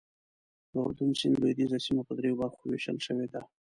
د 0.71 0.73
اردن 0.85 1.11
سیند 1.19 1.35
لوېدیځه 1.41 1.77
سیمه 1.85 2.01
په 2.07 2.13
دریو 2.19 2.39
برخو 2.41 2.61
ویشل 2.65 2.97
شوې 3.07 3.27
ده. 3.33 3.41